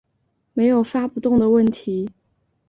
[0.53, 2.09] 没有发不动的问题